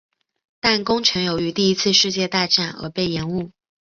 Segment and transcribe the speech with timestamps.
[0.59, 3.51] 但工程由于第一次世界大战而被延误。